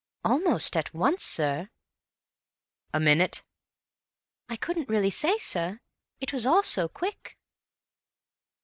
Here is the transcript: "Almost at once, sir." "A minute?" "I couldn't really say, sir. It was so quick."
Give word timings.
"Almost 0.25 0.75
at 0.75 0.95
once, 0.95 1.23
sir." 1.23 1.69
"A 2.91 2.99
minute?" 2.99 3.43
"I 4.49 4.55
couldn't 4.55 4.89
really 4.89 5.11
say, 5.11 5.37
sir. 5.37 5.79
It 6.19 6.33
was 6.33 6.47
so 6.65 6.87
quick." 6.89 7.37